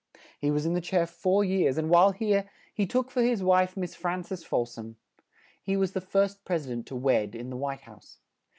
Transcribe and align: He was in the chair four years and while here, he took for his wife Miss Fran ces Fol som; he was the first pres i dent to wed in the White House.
He 0.39 0.49
was 0.49 0.65
in 0.65 0.73
the 0.73 0.81
chair 0.81 1.05
four 1.05 1.43
years 1.43 1.77
and 1.77 1.87
while 1.87 2.11
here, 2.11 2.49
he 2.73 2.87
took 2.87 3.11
for 3.11 3.21
his 3.21 3.43
wife 3.43 3.77
Miss 3.77 3.93
Fran 3.93 4.23
ces 4.23 4.43
Fol 4.43 4.65
som; 4.65 4.95
he 5.61 5.77
was 5.77 5.91
the 5.91 6.01
first 6.01 6.43
pres 6.43 6.65
i 6.65 6.69
dent 6.69 6.87
to 6.87 6.95
wed 6.95 7.35
in 7.35 7.51
the 7.51 7.55
White 7.55 7.81
House. 7.81 8.17